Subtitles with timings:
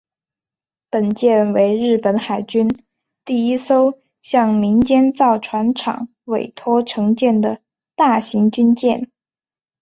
[0.89, 2.67] 本舰为日本海军
[3.23, 7.59] 第一艘向民间造船厂委托承建的
[7.95, 9.11] 大型军舰。